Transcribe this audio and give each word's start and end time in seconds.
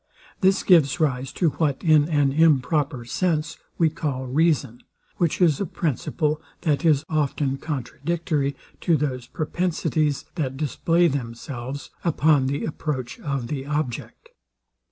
This 0.39 0.63
gives 0.63 0.99
rise 0.99 1.31
to 1.33 1.51
what 1.61 1.83
in 1.83 2.09
an 2.09 2.31
improper 2.31 3.05
sense 3.05 3.59
we 3.77 3.91
call 3.91 4.25
reason, 4.25 4.81
which 5.17 5.39
is 5.39 5.61
a 5.61 5.65
principle, 5.67 6.41
that 6.61 6.83
is 6.83 7.03
often 7.07 7.57
contradictory 7.59 8.55
to 8.79 8.97
those 8.97 9.27
propensities 9.27 10.25
that 10.33 10.57
display 10.57 11.07
themselves 11.07 11.91
upon 12.03 12.47
the 12.47 12.65
approach 12.65 13.19
of 13.19 13.45
the 13.45 13.67
object. 13.67 14.29